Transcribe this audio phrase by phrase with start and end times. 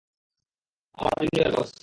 [0.97, 1.71] আমার জুনিয়র বস।